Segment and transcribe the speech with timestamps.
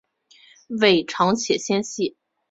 [0.79, 2.17] 尾长且纤细。